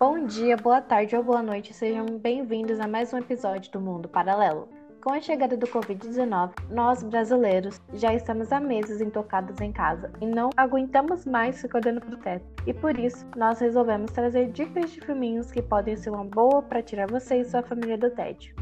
Bom 0.00 0.26
dia, 0.26 0.56
boa 0.56 0.80
tarde 0.80 1.14
ou 1.14 1.22
boa 1.22 1.40
noite, 1.40 1.72
sejam 1.72 2.06
bem-vindos 2.18 2.80
a 2.80 2.88
mais 2.88 3.12
um 3.12 3.18
episódio 3.18 3.70
do 3.70 3.80
Mundo 3.80 4.08
Paralelo. 4.08 4.68
Com 5.00 5.12
a 5.12 5.20
chegada 5.20 5.56
do 5.56 5.64
Covid-19, 5.68 6.54
nós 6.70 7.04
brasileiros 7.04 7.80
já 7.92 8.12
estamos 8.14 8.50
há 8.50 8.58
meses 8.58 9.00
intocados 9.00 9.60
em 9.60 9.70
casa 9.70 10.10
e 10.20 10.26
não 10.26 10.50
aguentamos 10.56 11.24
mais 11.24 11.60
ficar 11.60 11.78
olhando 11.78 12.00
pro 12.00 12.16
teto. 12.16 12.44
E 12.66 12.74
por 12.74 12.98
isso, 12.98 13.24
nós 13.36 13.60
resolvemos 13.60 14.10
trazer 14.10 14.50
dicas 14.50 14.90
de 14.90 15.00
filminhos 15.00 15.52
que 15.52 15.62
podem 15.62 15.96
ser 15.96 16.10
uma 16.10 16.24
boa 16.24 16.60
para 16.62 16.82
tirar 16.82 17.06
você 17.06 17.36
e 17.36 17.44
sua 17.44 17.62
família 17.62 17.96
do 17.96 18.10
tédio. 18.10 18.56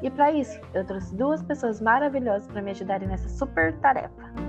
E 0.00 0.08
para 0.10 0.30
isso, 0.30 0.60
eu 0.72 0.86
trouxe 0.86 1.12
duas 1.16 1.42
pessoas 1.42 1.80
maravilhosas 1.80 2.46
para 2.46 2.62
me 2.62 2.70
ajudarem 2.70 3.08
nessa 3.08 3.28
super 3.28 3.76
tarefa. 3.80 4.45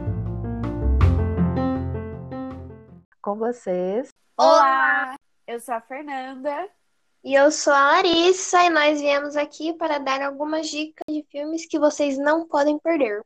Com 3.27 3.35
vocês. 3.35 4.07
Olá! 4.37 5.17
Eu 5.45 5.59
sou 5.59 5.75
a 5.75 5.81
Fernanda. 5.81 6.69
E 7.21 7.33
eu 7.33 7.51
sou 7.51 7.73
a 7.73 7.91
Larissa 7.91 8.63
e 8.63 8.69
nós 8.69 9.01
viemos 9.01 9.35
aqui 9.35 9.73
para 9.73 9.97
dar 9.97 10.21
algumas 10.21 10.69
dicas 10.69 11.03
de 11.09 11.25
filmes 11.29 11.65
que 11.65 11.77
vocês 11.77 12.17
não 12.17 12.47
podem 12.47 12.79
perder. 12.79 13.21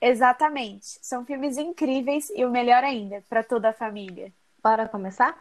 Exatamente. 0.00 0.98
São 1.02 1.26
filmes 1.26 1.58
incríveis 1.58 2.30
e 2.30 2.42
o 2.46 2.50
melhor 2.50 2.82
ainda, 2.82 3.22
para 3.28 3.44
toda 3.44 3.68
a 3.68 3.74
família. 3.74 4.32
Bora 4.62 4.88
começar? 4.88 5.38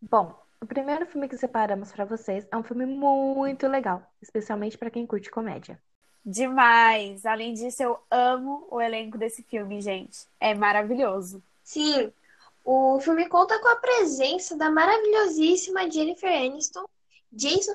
Bom, 0.00 0.34
o 0.60 0.66
primeiro 0.66 1.06
filme 1.06 1.28
que 1.28 1.36
separamos 1.36 1.92
para 1.92 2.04
vocês 2.04 2.46
é 2.50 2.56
um 2.56 2.62
filme 2.62 2.86
muito 2.86 3.66
legal, 3.66 4.02
especialmente 4.20 4.78
para 4.78 4.90
quem 4.90 5.06
curte 5.06 5.30
comédia. 5.30 5.80
Demais! 6.24 7.24
Além 7.24 7.54
disso, 7.54 7.82
eu 7.82 7.98
amo 8.10 8.66
o 8.70 8.80
elenco 8.80 9.16
desse 9.16 9.42
filme, 9.42 9.80
gente. 9.80 10.26
É 10.38 10.54
maravilhoso. 10.54 11.42
Sim, 11.62 12.12
o 12.64 13.00
filme 13.00 13.28
conta 13.28 13.58
com 13.58 13.68
a 13.68 13.76
presença 13.76 14.56
da 14.56 14.70
maravilhosíssima 14.70 15.90
Jennifer 15.90 16.30
Aniston, 16.30 16.84
Jason 17.32 17.74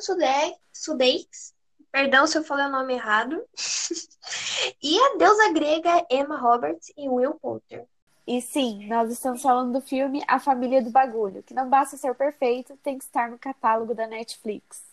Sudeikis, 0.71 1.53
perdão 1.91 2.27
se 2.27 2.37
eu 2.37 2.43
falei 2.43 2.65
o 2.65 2.71
nome 2.71 2.93
errado, 2.93 3.43
e 4.81 4.99
a 4.99 5.17
deusa 5.17 5.51
grega 5.53 6.05
Emma 6.09 6.37
Roberts 6.37 6.91
e 6.95 7.09
Will 7.09 7.35
Poulter. 7.35 7.85
E 8.27 8.41
sim, 8.41 8.87
nós 8.87 9.11
estamos 9.11 9.41
falando 9.41 9.73
do 9.73 9.81
filme 9.81 10.23
A 10.27 10.39
Família 10.39 10.81
do 10.81 10.89
Bagulho, 10.89 11.43
que 11.43 11.53
não 11.53 11.69
basta 11.69 11.95
ser 11.95 12.15
perfeito, 12.15 12.75
tem 12.77 12.97
que 12.97 13.03
estar 13.03 13.29
no 13.29 13.37
catálogo 13.37 13.93
da 13.93 14.07
Netflix. 14.07 14.83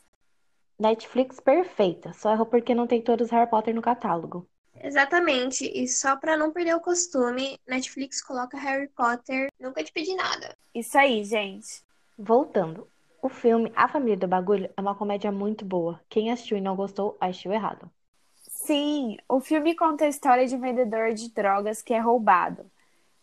Netflix 0.79 1.41
perfeita, 1.41 2.13
só 2.13 2.33
errou 2.33 2.45
porque 2.45 2.75
não 2.75 2.87
tem 2.87 3.01
todos 3.01 3.31
Harry 3.31 3.49
Potter 3.49 3.75
no 3.75 3.81
catálogo. 3.81 4.47
Exatamente, 4.83 5.65
e 5.65 5.89
só 5.89 6.17
para 6.17 6.37
não 6.37 6.53
perder 6.53 6.75
o 6.75 6.81
costume, 6.81 7.59
Netflix 7.67 8.21
coloca 8.21 8.59
Harry 8.59 8.89
Potter, 8.89 9.49
nunca 9.59 9.83
te 9.83 9.93
pedi 9.93 10.15
nada. 10.15 10.55
Isso 10.75 10.99
aí, 10.99 11.25
gente. 11.25 11.83
Voltando, 12.19 12.87
o 13.23 13.29
filme 13.31 13.73
A 13.75 13.89
Família 13.89 14.17
do 14.17 14.29
Bagulho 14.29 14.69
é 14.77 14.81
uma 14.81 14.95
comédia 14.95 15.33
muito 15.33 15.65
boa. 15.65 16.01
Quem 16.09 16.31
assistiu 16.31 16.59
e 16.59 16.61
não 16.61 16.77
gostou, 16.77 17.17
assistiu 17.19 17.53
errado. 17.53 17.91
Sim, 18.35 19.17
o 19.29 19.41
filme 19.41 19.75
conta 19.75 20.05
a 20.05 20.09
história 20.09 20.47
de 20.47 20.55
um 20.55 20.61
vendedor 20.61 21.15
de 21.15 21.31
drogas 21.31 21.81
que 21.81 21.95
é 21.95 21.99
roubado. 21.99 22.71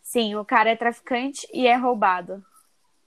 Sim, 0.09 0.33
o 0.33 0.43
cara 0.43 0.71
é 0.71 0.75
traficante 0.75 1.47
e 1.53 1.67
é 1.67 1.75
roubado. 1.75 2.43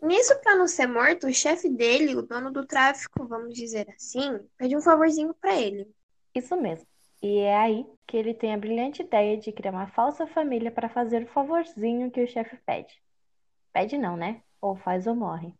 Nisso, 0.01 0.39
para 0.41 0.55
não 0.55 0.69
ser 0.69 0.87
morto, 0.87 1.27
o 1.27 1.35
chefe 1.35 1.69
dele, 1.69 2.15
o 2.15 2.23
dono 2.23 2.53
do 2.53 2.65
tráfico, 2.65 3.27
vamos 3.27 3.55
dizer 3.55 3.89
assim, 3.91 4.39
pede 4.57 4.77
um 4.77 4.81
favorzinho 4.81 5.35
para 5.35 5.61
ele. 5.61 5.93
Isso 6.33 6.55
mesmo. 6.55 6.87
E 7.21 7.39
é 7.41 7.59
aí 7.59 7.85
que 8.07 8.17
ele 8.17 8.33
tem 8.33 8.55
a 8.55 8.57
brilhante 8.57 9.03
ideia 9.03 9.37
de 9.37 9.51
criar 9.51 9.73
uma 9.73 9.89
falsa 9.89 10.29
família 10.29 10.71
para 10.71 10.89
fazer 10.89 11.25
o 11.25 11.27
favorzinho 11.27 12.09
que 12.09 12.23
o 12.23 12.29
chefe 12.29 12.57
pede. 12.65 12.95
Pede 13.73 13.99
não, 13.99 14.17
né? 14.17 14.41
Ou 14.61 14.77
faz 14.77 15.05
ou 15.09 15.17
morre. 15.17 15.53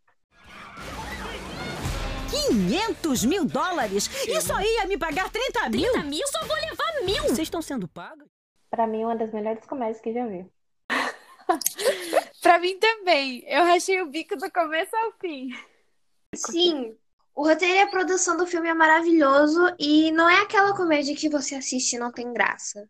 500 2.47 3.25
mil 3.25 3.43
dólares? 3.43 4.07
Isso 4.29 4.53
aí 4.53 4.77
ia 4.77 4.87
me 4.87 4.97
pagar 4.97 5.29
30 5.29 5.69
mil? 5.71 5.91
30 5.91 6.07
mil? 6.07 6.25
Só 6.27 6.39
vou 6.45 6.55
levar 6.55 7.05
mil! 7.05 7.23
Vocês 7.23 7.39
estão 7.39 7.61
sendo 7.61 7.85
pagos? 7.85 8.29
Para 8.69 8.87
mim, 8.87 9.03
uma 9.03 9.17
das 9.17 9.33
melhores 9.33 9.65
comédias 9.65 9.99
que 9.99 10.13
já 10.13 10.25
vi. 10.25 10.49
pra 12.41 12.59
mim 12.59 12.77
também. 12.77 13.43
Eu 13.47 13.63
rachei 13.63 14.01
o 14.01 14.07
bico 14.07 14.35
do 14.35 14.51
começo 14.51 14.95
ao 14.95 15.11
fim. 15.13 15.49
Sim. 16.35 16.95
O 17.35 17.47
roteiro 17.47 17.75
e 17.75 17.81
a 17.81 17.87
produção 17.87 18.37
do 18.37 18.45
filme 18.45 18.69
é 18.69 18.73
maravilhoso 18.73 19.73
e 19.79 20.11
não 20.11 20.29
é 20.29 20.41
aquela 20.41 20.75
comédia 20.75 21.15
que 21.15 21.29
você 21.29 21.55
assiste 21.55 21.93
e 21.93 21.99
não 21.99 22.11
tem 22.11 22.31
graça. 22.31 22.87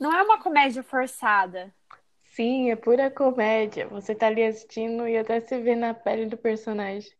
Não 0.00 0.12
é 0.12 0.22
uma 0.22 0.42
comédia 0.42 0.82
forçada. 0.82 1.72
Sim, 2.34 2.70
é 2.70 2.76
pura 2.76 3.10
comédia. 3.10 3.86
Você 3.88 4.14
tá 4.14 4.28
ali 4.28 4.42
assistindo 4.42 5.06
e 5.06 5.18
até 5.18 5.40
se 5.40 5.58
vê 5.58 5.76
na 5.76 5.92
pele 5.92 6.26
do 6.26 6.36
personagem. 6.36 7.12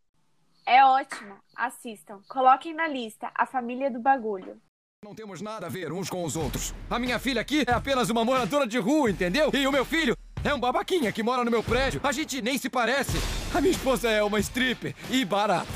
É 0.65 0.83
ótimo. 0.85 1.37
Assistam. 1.55 2.23
Coloquem 2.29 2.73
na 2.73 2.89
lista 2.89 3.31
A 3.35 3.45
Família 3.45 3.91
do 3.91 4.01
Bagulho. 4.01 4.61
Não 5.05 5.15
temos 5.15 5.43
nada 5.43 5.67
a 5.67 5.69
ver 5.69 5.93
uns 5.93 6.09
com 6.09 6.25
os 6.25 6.37
outros. 6.37 6.73
A 6.89 6.99
minha 6.99 7.19
filha 7.19 7.41
aqui 7.41 7.65
é 7.67 7.73
apenas 7.73 8.09
uma 8.09 8.25
moradora 8.25 8.67
de 8.67 8.79
rua, 8.79 9.11
entendeu? 9.11 9.51
E 9.53 9.67
o 9.67 9.73
meu 9.73 9.85
filho 9.85 10.17
é 10.45 10.55
um 10.55 10.61
babaquinha 10.61 11.13
que 11.13 11.23
mora 11.23 11.45
no 11.45 11.51
meu 11.51 11.63
prédio. 11.63 12.01
A 12.03 12.13
gente 12.13 12.43
nem 12.43 12.59
se 12.59 12.69
parece. 12.69 13.19
A 13.57 13.61
minha 13.61 13.73
esposa 13.73 14.11
é 14.11 14.23
uma 14.23 14.41
stripper 14.41 14.95
e 15.11 15.25
barata. 15.25 15.71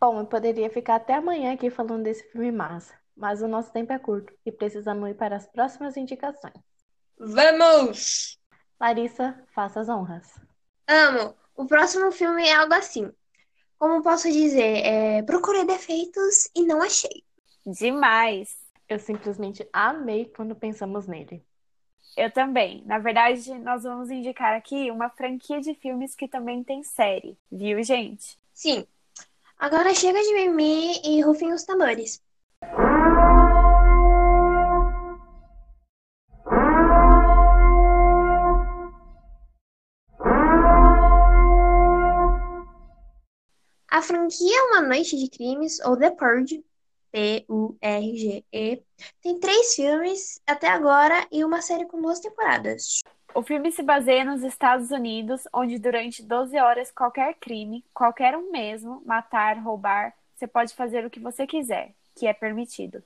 Bom, 0.00 0.20
eu 0.20 0.26
poderia 0.26 0.68
ficar 0.70 0.96
até 0.96 1.14
amanhã 1.14 1.54
aqui 1.54 1.70
falando 1.70 2.02
desse 2.02 2.30
filme 2.30 2.52
massa, 2.52 2.94
mas 3.16 3.40
o 3.40 3.48
nosso 3.48 3.72
tempo 3.72 3.92
é 3.92 3.98
curto 3.98 4.32
e 4.44 4.52
precisamos 4.52 5.08
ir 5.08 5.14
para 5.14 5.36
as 5.36 5.46
próximas 5.46 5.96
indicações. 5.96 6.54
Vamos! 7.18 8.38
Larissa, 8.78 9.42
faça 9.54 9.80
as 9.80 9.88
honras. 9.88 10.28
Amo! 10.86 11.34
O 11.56 11.66
próximo 11.66 12.12
filme 12.12 12.46
é 12.46 12.54
algo 12.54 12.74
assim. 12.74 13.10
Como 13.78 14.02
posso 14.02 14.30
dizer, 14.30 14.84
é... 14.84 15.22
procurei 15.22 15.64
defeitos 15.64 16.50
e 16.54 16.66
não 16.66 16.82
achei. 16.82 17.24
Demais! 17.64 18.54
Eu 18.88 18.98
simplesmente 18.98 19.66
amei 19.72 20.26
quando 20.36 20.54
pensamos 20.54 21.06
nele. 21.06 21.42
Eu 22.16 22.30
também. 22.30 22.82
Na 22.86 22.98
verdade, 22.98 23.52
nós 23.58 23.82
vamos 23.82 24.10
indicar 24.10 24.54
aqui 24.54 24.90
uma 24.90 25.10
franquia 25.10 25.60
de 25.60 25.74
filmes 25.74 26.14
que 26.14 26.28
também 26.28 26.62
tem 26.62 26.82
série, 26.82 27.36
viu, 27.50 27.82
gente? 27.82 28.38
Sim. 28.52 28.86
Agora 29.58 29.94
chega 29.94 30.20
de 30.20 30.34
mimimi 30.34 31.00
e 31.04 31.20
rufem 31.20 31.52
os 31.52 31.64
tambores. 31.64 32.22
A 43.88 44.02
franquia 44.02 44.64
Uma 44.66 44.82
Noite 44.82 45.16
de 45.16 45.30
Crimes, 45.30 45.80
ou 45.80 45.96
The 45.96 46.10
Purge, 46.10 46.64
P-U-R-G-E. 47.14 48.82
Tem 49.22 49.38
três 49.38 49.74
filmes 49.76 50.40
até 50.44 50.68
agora 50.68 51.24
e 51.30 51.44
uma 51.44 51.62
série 51.62 51.86
com 51.86 52.02
duas 52.02 52.18
temporadas. 52.18 53.02
O 53.32 53.40
filme 53.40 53.70
se 53.70 53.84
baseia 53.84 54.24
nos 54.24 54.42
Estados 54.42 54.90
Unidos, 54.90 55.42
onde 55.52 55.78
durante 55.78 56.24
12 56.24 56.58
horas 56.58 56.90
qualquer 56.90 57.34
crime, 57.34 57.84
qualquer 57.94 58.36
um 58.36 58.50
mesmo, 58.50 59.00
matar, 59.06 59.56
roubar, 59.58 60.12
você 60.34 60.48
pode 60.48 60.74
fazer 60.74 61.06
o 61.06 61.10
que 61.10 61.20
você 61.20 61.46
quiser, 61.46 61.92
que 62.16 62.26
é 62.26 62.32
permitido. 62.32 63.00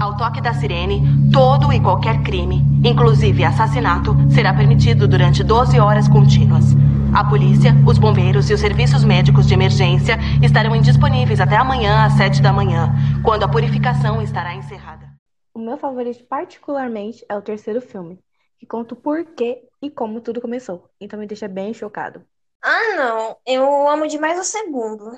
Ao 0.00 0.16
toque 0.16 0.40
da 0.40 0.54
sirene, 0.54 1.02
todo 1.30 1.70
e 1.74 1.80
qualquer 1.80 2.22
crime, 2.22 2.62
inclusive 2.82 3.44
assassinato, 3.44 4.12
será 4.34 4.54
permitido 4.54 5.06
durante 5.06 5.44
12 5.44 5.78
horas 5.78 6.08
contínuas. 6.08 6.64
A 7.12 7.28
polícia, 7.28 7.72
os 7.88 7.98
bombeiros 7.98 8.48
e 8.48 8.54
os 8.54 8.60
serviços 8.60 9.02
médicos 9.02 9.44
de 9.44 9.52
emergência 9.52 10.16
estarão 10.44 10.76
indisponíveis 10.76 11.40
até 11.40 11.56
amanhã 11.56 12.04
às 12.04 12.12
7 12.12 12.40
da 12.40 12.52
manhã, 12.52 12.88
quando 13.24 13.42
a 13.42 13.48
purificação 13.48 14.22
estará 14.22 14.54
encerrada. 14.54 15.10
O 15.52 15.58
meu 15.58 15.76
favorito, 15.76 16.24
particularmente, 16.24 17.24
é 17.28 17.36
o 17.36 17.42
terceiro 17.42 17.80
filme, 17.80 18.20
que 18.60 18.64
conta 18.64 18.94
o 18.94 18.96
porquê 18.96 19.68
e 19.82 19.90
como 19.90 20.20
tudo 20.20 20.40
começou. 20.40 20.88
Então 21.00 21.18
me 21.18 21.26
deixa 21.26 21.48
bem 21.48 21.74
chocado. 21.74 22.24
Ah, 22.62 22.94
não. 22.96 23.36
Eu 23.44 23.88
amo 23.88 24.06
demais 24.06 24.38
o 24.38 24.44
segundo. 24.44 25.10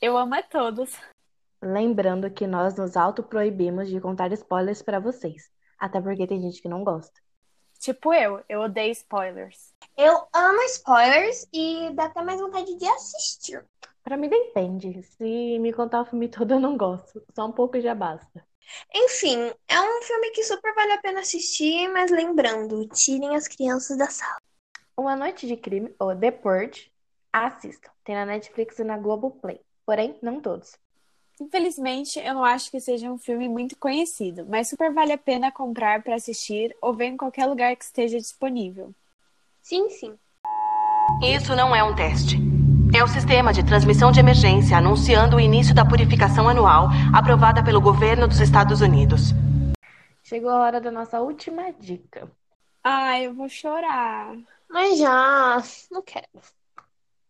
Eu 0.00 0.16
amo 0.16 0.34
a 0.34 0.42
todos. 0.42 0.96
Lembrando 1.62 2.30
que 2.30 2.46
nós 2.46 2.74
nos 2.76 2.96
autoproibimos 2.96 3.88
de 3.88 4.00
contar 4.00 4.32
spoilers 4.32 4.80
para 4.80 4.98
vocês. 4.98 5.50
Até 5.78 6.00
porque 6.00 6.26
tem 6.26 6.40
gente 6.40 6.62
que 6.62 6.68
não 6.68 6.82
gosta. 6.82 7.20
Tipo 7.80 8.12
eu, 8.12 8.44
eu 8.46 8.60
odeio 8.60 8.92
spoilers. 8.92 9.72
Eu 9.96 10.28
amo 10.34 10.62
spoilers 10.64 11.48
e 11.50 11.90
dá 11.94 12.04
até 12.04 12.22
mais 12.22 12.38
vontade 12.38 12.74
de 12.76 12.86
assistir. 12.86 13.64
Pra 14.04 14.18
mim 14.18 14.28
depende. 14.28 15.02
Se 15.02 15.58
me 15.58 15.72
contar 15.72 16.02
o 16.02 16.04
filme 16.04 16.28
todo, 16.30 16.52
eu 16.52 16.60
não 16.60 16.76
gosto. 16.76 17.22
Só 17.34 17.46
um 17.46 17.52
pouco 17.52 17.80
já 17.80 17.94
basta. 17.94 18.46
Enfim, 18.94 19.50
é 19.66 19.80
um 19.80 20.02
filme 20.02 20.30
que 20.30 20.44
super 20.44 20.74
vale 20.74 20.92
a 20.92 21.00
pena 21.00 21.20
assistir, 21.20 21.88
mas 21.88 22.10
lembrando, 22.10 22.86
tirem 22.88 23.34
as 23.34 23.48
crianças 23.48 23.96
da 23.96 24.08
sala. 24.08 24.36
Uma 24.94 25.16
Noite 25.16 25.46
de 25.46 25.56
Crime, 25.56 25.94
ou 25.98 26.14
The 26.14 26.30
Purge, 26.30 26.92
assistam. 27.32 27.90
Tem 28.04 28.14
na 28.14 28.26
Netflix 28.26 28.78
e 28.78 28.84
na 28.84 28.98
Globoplay. 28.98 29.58
Porém, 29.86 30.18
não 30.22 30.38
todos. 30.38 30.78
Infelizmente, 31.40 32.18
eu 32.18 32.34
não 32.34 32.44
acho 32.44 32.70
que 32.70 32.78
seja 32.78 33.10
um 33.10 33.16
filme 33.16 33.48
muito 33.48 33.74
conhecido, 33.78 34.44
mas 34.46 34.68
super 34.68 34.92
vale 34.92 35.12
a 35.12 35.18
pena 35.18 35.50
comprar 35.50 36.02
para 36.02 36.14
assistir 36.14 36.76
ou 36.82 36.92
ver 36.92 37.06
em 37.06 37.16
qualquer 37.16 37.46
lugar 37.46 37.74
que 37.74 37.84
esteja 37.84 38.18
disponível. 38.18 38.94
Sim, 39.62 39.88
sim. 39.88 40.18
Isso 41.22 41.56
não 41.56 41.74
é 41.74 41.82
um 41.82 41.94
teste. 41.94 42.38
É 42.94 43.02
o 43.02 43.08
sistema 43.08 43.54
de 43.54 43.64
transmissão 43.64 44.12
de 44.12 44.20
emergência 44.20 44.76
anunciando 44.76 45.36
o 45.36 45.40
início 45.40 45.74
da 45.74 45.84
purificação 45.84 46.46
anual 46.46 46.88
aprovada 47.12 47.64
pelo 47.64 47.80
governo 47.80 48.28
dos 48.28 48.40
Estados 48.40 48.82
Unidos. 48.82 49.32
Chegou 50.22 50.50
a 50.50 50.60
hora 50.60 50.80
da 50.80 50.90
nossa 50.90 51.20
última 51.20 51.72
dica. 51.72 52.30
Ai, 52.84 53.26
eu 53.26 53.34
vou 53.34 53.48
chorar. 53.48 54.36
Mas 54.68 54.98
já, 54.98 55.62
não 55.90 56.02
quero. 56.02 56.26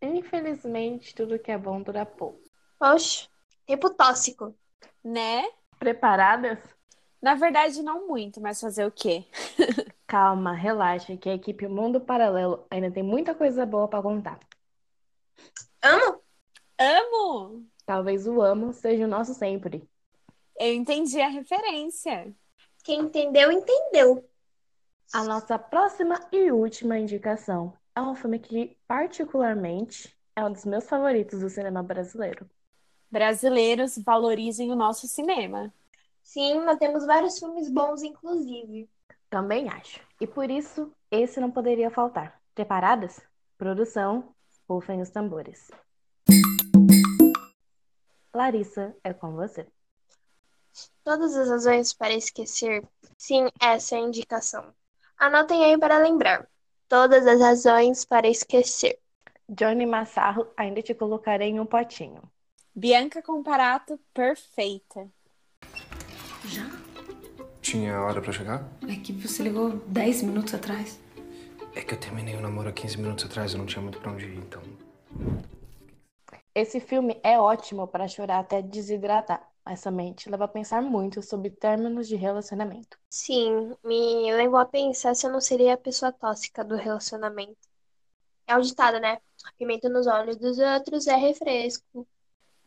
Infelizmente, 0.03 1.15
tudo 1.15 1.39
que 1.39 1.53
é 1.53 1.59
bom 1.59 1.81
dura 1.81 2.05
pouco. 2.05 2.41
Oxe, 2.81 3.29
tempo 3.71 3.91
tóxico. 3.91 4.55
Né? 5.03 5.45
Preparadas? 5.79 6.59
Na 7.23 7.35
verdade, 7.35 7.83
não 7.83 8.09
muito, 8.09 8.41
mas 8.41 8.61
fazer 8.61 8.85
o 8.85 8.91
quê? 8.91 9.27
Calma, 10.07 10.53
relaxa, 10.53 11.17
que 11.17 11.29
a 11.29 11.35
equipe 11.35 11.69
Mundo 11.69 12.01
Paralelo 12.01 12.67
ainda 12.69 12.91
tem 12.91 13.03
muita 13.03 13.35
coisa 13.35 13.65
boa 13.65 13.87
pra 13.87 14.03
contar. 14.03 14.41
Amo? 15.83 16.21
Amo! 16.79 17.67
Talvez 17.87 18.27
o 18.27 18.43
amo 18.43 18.73
seja 18.73 19.05
o 19.05 19.09
nosso 19.09 19.35
sempre. 19.35 19.89
Eu 20.59 20.75
entendi 20.75 21.21
a 21.21 21.29
referência. 21.29 22.35
Quem 22.83 23.03
entendeu, 23.03 23.53
entendeu. 23.53 24.29
A 25.13 25.23
nossa 25.25 25.59
próxima 25.59 26.21
e 26.33 26.51
última 26.51 26.99
indicação 26.99 27.73
é 27.95 28.01
um 28.01 28.15
filme 28.15 28.39
que, 28.39 28.77
particularmente, 28.87 30.17
é 30.35 30.45
um 30.45 30.53
dos 30.53 30.65
meus 30.65 30.89
favoritos 30.89 31.41
do 31.41 31.49
cinema 31.49 31.83
brasileiro. 31.83 32.49
Brasileiros 33.11 33.99
valorizem 33.99 34.71
o 34.71 34.77
nosso 34.77 35.09
cinema. 35.09 35.73
Sim, 36.23 36.61
nós 36.61 36.79
temos 36.79 37.05
vários 37.05 37.39
filmes 37.39 37.69
bons, 37.69 38.03
inclusive. 38.03 38.89
Também 39.29 39.69
acho. 39.69 40.01
E 40.21 40.27
por 40.27 40.49
isso, 40.49 40.93
esse 41.11 41.41
não 41.41 41.51
poderia 41.51 41.91
faltar. 41.91 42.41
Preparadas? 42.55 43.21
Produção, 43.59 44.33
rufem 44.69 45.01
os 45.03 45.11
tambores. 45.11 45.71
Larissa, 48.33 48.95
é 49.03 49.13
com 49.13 49.33
você. 49.33 49.67
Todas 51.03 51.37
as 51.37 51.49
razões 51.49 51.93
para 51.93 52.15
esquecer. 52.15 52.87
Sim, 53.19 53.49
essa 53.61 53.97
é 53.97 53.99
a 53.99 54.03
indicação. 54.03 54.73
Anotem 55.19 55.65
aí 55.65 55.77
para 55.77 55.99
lembrar. 55.99 56.49
Todas 56.89 57.27
as 57.27 57.41
razões 57.41 58.05
para 58.05 58.29
esquecer. 58.29 59.01
Johnny 59.49 59.85
Massarro, 59.85 60.47
ainda 60.57 60.81
te 60.81 60.95
colocarei 60.95 61.49
em 61.49 61.59
um 61.59 61.67
potinho. 61.67 62.23
Bianca 62.75 63.21
Comparato, 63.23 63.99
perfeita. 64.15 65.09
Já? 66.45 66.67
Tinha 67.61 68.01
hora 68.01 68.23
pra 68.23 68.33
chegar? 68.33 68.69
É 68.89 68.97
que 68.97 69.13
você 69.13 69.43
ligou 69.43 69.77
10 69.87 70.23
minutos 70.23 70.55
atrás. 70.55 70.99
É 71.75 71.83
que 71.83 71.95
eu 71.95 72.01
terminei 72.01 72.37
o 72.37 72.41
namoro 72.41 72.69
há 72.69 72.73
15 72.73 72.97
minutos 72.97 73.25
atrás, 73.25 73.53
eu 73.53 73.59
não 73.59 73.67
tinha 73.67 73.83
muito 73.83 74.01
pra 74.01 74.13
onde 74.13 74.27
ir, 74.27 74.39
então. 74.39 74.63
Esse 76.55 76.81
filme 76.81 77.21
é 77.23 77.39
ótimo 77.39 77.87
para 77.87 78.09
chorar 78.09 78.41
até 78.41 78.61
desidratar, 78.61 79.49
mas 79.65 79.83
também 79.83 80.13
te 80.13 80.29
leva 80.29 80.45
a 80.45 80.49
pensar 80.49 80.83
muito 80.83 81.23
sobre 81.23 81.51
términos 81.51 82.09
de 82.09 82.17
relacionamento. 82.17 82.99
Sim, 83.09 83.77
me 83.85 84.33
levou 84.33 84.59
a 84.59 84.67
pensar 84.67 85.15
se 85.15 85.27
eu 85.27 85.33
não 85.33 85.41
seria 85.41 85.75
a 85.75 85.79
pessoa 85.79 86.13
tóxica 86.13 86.65
do 86.65 86.75
relacionamento. 86.75 87.69
É 88.47 88.57
o 88.57 88.61
ditado, 88.61 88.99
né? 88.99 89.19
Pimenta 89.57 89.89
nos 89.89 90.07
olhos 90.09 90.37
dos 90.37 90.59
outros 90.59 91.07
é 91.07 91.15
refresco. 91.15 92.07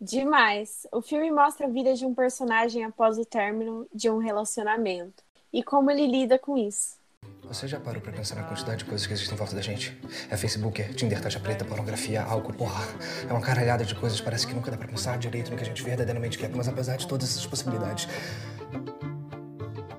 Demais. 0.04 0.86
O 0.92 1.02
filme 1.02 1.32
mostra 1.32 1.66
a 1.66 1.70
vida 1.70 1.94
de 1.94 2.06
um 2.06 2.14
personagem 2.14 2.84
após 2.84 3.18
o 3.18 3.24
término 3.24 3.88
de 3.94 4.10
um 4.10 4.18
relacionamento 4.18 5.24
e 5.52 5.64
como 5.64 5.90
ele 5.90 6.06
lida 6.06 6.38
com 6.38 6.58
isso. 6.58 6.98
Você 7.44 7.70
já 7.70 7.80
parou 7.80 8.02
pra 8.02 8.12
pensar 8.12 8.36
na 8.36 8.44
quantidade 8.44 8.80
de 8.80 8.86
coisas 8.86 9.08
que 9.08 9.14
existem 9.14 9.34
em 9.34 9.38
volta 9.38 9.56
da 9.56 9.62
gente? 9.62 9.98
É 10.30 10.36
Facebook, 10.36 10.82
é 10.82 10.90
Tinder, 10.90 11.22
taxa 11.22 11.40
preta, 11.40 11.64
pornografia, 11.64 12.22
álcool, 12.22 12.52
porra. 12.52 12.84
É 13.30 13.32
uma 13.32 13.40
caralhada 13.40 13.86
de 13.86 13.96
coisas, 13.96 14.20
parece 14.20 14.46
que 14.46 14.54
nunca 14.54 14.70
dá 14.70 14.76
pra 14.76 14.90
pensar 14.90 15.18
direito 15.18 15.50
no 15.50 15.56
que 15.56 15.64
a 15.64 15.66
gente 15.66 15.82
verdadeiramente 15.82 16.38
quer. 16.38 16.50
Mas 16.54 16.68
apesar 16.68 16.98
de 16.98 17.08
todas 17.08 17.30
essas 17.30 17.46
possibilidades, 17.46 18.10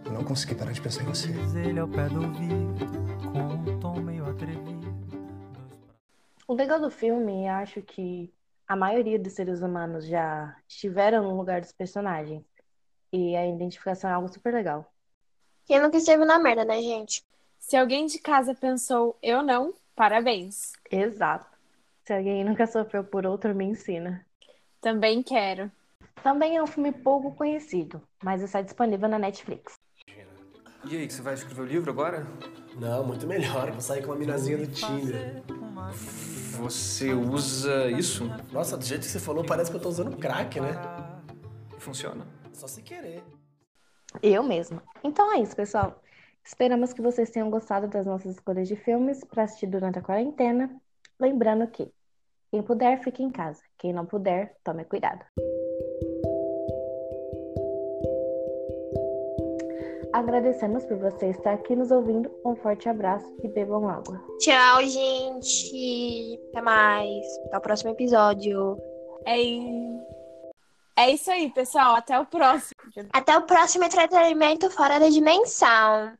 eu 0.05 0.13
não 0.13 0.23
consegui 0.23 0.55
parar 0.55 0.73
de 0.73 0.83
pensar 0.83 1.03
em 1.03 1.07
você. 1.07 1.29
O 6.47 6.53
legal 6.53 6.79
do 6.79 6.91
filme, 6.91 7.49
acho 7.49 7.81
que 7.81 8.31
a 8.67 8.77
maioria 8.77 9.19
dos 9.19 9.33
seres 9.33 9.61
humanos 9.61 10.07
já 10.07 10.57
estiveram 10.69 11.23
no 11.23 11.37
lugar 11.37 11.61
dos 11.61 11.73
personagens. 11.73 12.43
E 13.13 13.37
a 13.37 13.47
identificação 13.47 14.11
é 14.11 14.13
algo 14.13 14.29
super 14.29 14.53
legal. 14.53 14.91
Quem 15.67 15.81
nunca 15.81 15.97
esteve 15.97 16.25
na 16.25 16.39
merda, 16.39 16.65
né, 16.65 16.81
gente? 16.81 17.23
Se 17.59 17.77
alguém 17.77 18.07
de 18.07 18.19
casa 18.19 18.55
pensou, 18.55 19.17
eu 19.23 19.43
não, 19.43 19.75
parabéns. 19.95 20.73
Exato. 20.91 21.47
Se 22.05 22.13
alguém 22.13 22.45
nunca 22.45 22.67
sofreu 22.67 23.03
por 23.05 23.25
outro, 23.25 23.55
me 23.55 23.65
ensina. 23.65 24.25
Também 24.81 25.23
quero. 25.23 25.71
Também 26.23 26.57
é 26.57 26.63
um 26.63 26.67
filme 26.67 26.93
pouco 26.93 27.35
conhecido, 27.35 28.03
mas 28.23 28.43
está 28.43 28.61
disponível 28.61 29.09
na 29.09 29.19
Netflix. 29.19 29.79
E 30.87 30.97
aí, 30.97 31.07
que 31.07 31.15
você 31.15 31.23
vai 31.23 31.33
escrever 31.33 31.63
o 31.63 31.67
livro 31.67 31.91
agora? 31.91 32.27
Não, 32.79 33.05
muito 33.05 33.27
melhor. 33.27 33.71
Vou 33.71 33.81
sair 33.81 34.03
com 34.03 34.09
uma 34.09 34.17
minazinha 34.17 34.59
do 34.59 34.67
Tinder. 34.67 35.43
Você 36.57 37.13
usa 37.13 37.91
isso? 37.91 38.25
Nossa, 38.53 38.77
do 38.77 38.85
jeito 38.85 39.03
que 39.03 39.09
você 39.09 39.19
falou, 39.19 39.45
parece 39.45 39.71
que 39.71 39.77
eu 39.77 39.81
tô 39.81 39.89
usando 39.89 40.17
crack, 40.17 40.61
né? 40.61 40.71
Funciona. 41.79 42.27
Só 42.53 42.67
se 42.67 42.81
querer. 42.81 43.25
Eu 44.23 44.43
mesma. 44.43 44.83
Então 45.03 45.35
é 45.35 45.41
isso, 45.41 45.57
pessoal. 45.57 46.01
Esperamos 46.45 46.93
que 46.93 47.03
vocês 47.03 47.31
tenham 47.31 47.51
gostado 47.51 47.89
das 47.89 48.07
nossas 48.07 48.33
escolhas 48.33 48.69
de 48.69 48.77
filmes 48.77 49.25
para 49.25 49.43
assistir 49.43 49.67
durante 49.67 49.99
a 49.99 50.03
quarentena. 50.03 50.71
Lembrando 51.19 51.67
que 51.67 51.93
quem 52.51 52.63
puder, 52.63 53.03
fique 53.03 53.23
em 53.23 53.31
casa. 53.31 53.61
Quem 53.77 53.93
não 53.93 54.07
puder, 54.07 54.57
tome 54.63 54.85
cuidado. 54.85 55.25
Agradecemos 60.15 60.85
por 60.85 60.97
você 60.99 61.31
estar 61.31 61.55
aqui 61.55 61.75
nos 61.75 61.91
ouvindo. 61.91 62.31
Um 62.47 62.55
forte 62.55 62.89
abraço 62.89 63.27
e 63.43 63.49
bebam 63.49 63.89
água. 63.89 64.25
Tchau, 64.39 64.81
gente. 64.85 66.41
Até 66.51 66.63
mais. 66.63 67.27
Até 67.47 67.59
o 67.59 67.61
próximo 67.61 67.91
episódio. 67.91 68.79
É, 69.27 69.35
é 71.03 71.11
isso 71.11 71.29
aí, 71.33 71.51
pessoal. 71.51 71.97
Até 71.97 72.17
o 72.17 72.25
próximo. 72.27 72.77
Até 73.13 73.37
o 73.37 73.43
próximo 73.43 73.83
entretenimento 73.83 74.71
fora 74.71 75.01
da 75.01 75.09
dimensão. 75.09 76.13